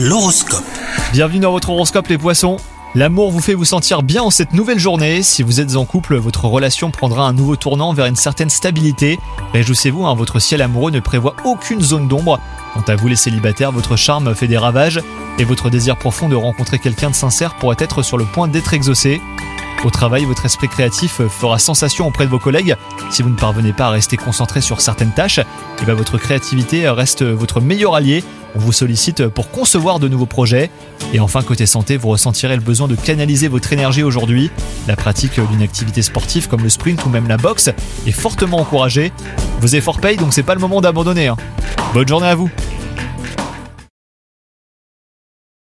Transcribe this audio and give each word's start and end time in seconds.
L'horoscope. 0.00 0.62
Bienvenue 1.10 1.40
dans 1.40 1.50
votre 1.50 1.70
horoscope 1.70 2.06
les 2.06 2.18
poissons. 2.18 2.58
L'amour 2.94 3.32
vous 3.32 3.40
fait 3.40 3.54
vous 3.54 3.64
sentir 3.64 4.04
bien 4.04 4.22
en 4.22 4.30
cette 4.30 4.52
nouvelle 4.52 4.78
journée. 4.78 5.24
Si 5.24 5.42
vous 5.42 5.58
êtes 5.58 5.74
en 5.74 5.84
couple, 5.86 6.14
votre 6.14 6.44
relation 6.44 6.92
prendra 6.92 7.26
un 7.26 7.32
nouveau 7.32 7.56
tournant 7.56 7.92
vers 7.92 8.06
une 8.06 8.14
certaine 8.14 8.48
stabilité. 8.48 9.18
Réjouissez-vous, 9.54 10.06
hein, 10.06 10.14
votre 10.14 10.38
ciel 10.38 10.62
amoureux 10.62 10.92
ne 10.92 11.00
prévoit 11.00 11.34
aucune 11.44 11.80
zone 11.80 12.06
d'ombre. 12.06 12.38
Quant 12.74 12.84
à 12.86 12.94
vous 12.94 13.08
les 13.08 13.16
célibataires, 13.16 13.72
votre 13.72 13.96
charme 13.96 14.36
fait 14.36 14.46
des 14.46 14.56
ravages 14.56 15.00
et 15.40 15.44
votre 15.44 15.68
désir 15.68 15.96
profond 15.96 16.28
de 16.28 16.36
rencontrer 16.36 16.78
quelqu'un 16.78 17.10
de 17.10 17.16
sincère 17.16 17.56
pourrait 17.56 17.74
être 17.80 18.02
sur 18.02 18.18
le 18.18 18.24
point 18.24 18.46
d'être 18.46 18.74
exaucé. 18.74 19.20
Au 19.84 19.90
travail, 19.90 20.24
votre 20.24 20.44
esprit 20.44 20.68
créatif 20.68 21.22
fera 21.28 21.58
sensation 21.58 22.06
auprès 22.06 22.24
de 22.24 22.30
vos 22.30 22.38
collègues. 22.38 22.76
Si 23.10 23.22
vous 23.22 23.30
ne 23.30 23.36
parvenez 23.36 23.72
pas 23.72 23.86
à 23.86 23.90
rester 23.90 24.16
concentré 24.16 24.60
sur 24.60 24.80
certaines 24.80 25.12
tâches, 25.12 25.40
eh 25.82 25.84
ben, 25.84 25.94
votre 25.94 26.18
créativité 26.18 26.88
reste 26.88 27.24
votre 27.24 27.60
meilleur 27.60 27.96
allié. 27.96 28.22
On 28.54 28.58
vous 28.58 28.72
sollicite 28.72 29.28
pour 29.28 29.50
concevoir 29.50 29.98
de 29.98 30.08
nouveaux 30.08 30.26
projets. 30.26 30.70
Et 31.12 31.20
enfin, 31.20 31.42
côté 31.42 31.66
santé, 31.66 31.96
vous 31.96 32.08
ressentirez 32.08 32.56
le 32.56 32.62
besoin 32.62 32.88
de 32.88 32.96
canaliser 32.96 33.48
votre 33.48 33.72
énergie 33.72 34.02
aujourd'hui. 34.02 34.50
La 34.86 34.96
pratique 34.96 35.40
d'une 35.50 35.62
activité 35.62 36.02
sportive 36.02 36.48
comme 36.48 36.62
le 36.62 36.68
sprint 36.68 37.04
ou 37.04 37.08
même 37.08 37.28
la 37.28 37.36
boxe 37.36 37.70
est 38.06 38.12
fortement 38.12 38.58
encouragée. 38.58 39.12
Vos 39.60 39.68
efforts 39.68 40.00
payent, 40.00 40.16
donc 40.16 40.32
c'est 40.32 40.42
pas 40.42 40.54
le 40.54 40.60
moment 40.60 40.80
d'abandonner. 40.80 41.28
hein. 41.28 41.36
Bonne 41.94 42.08
journée 42.08 42.28
à 42.28 42.34
vous 42.34 42.50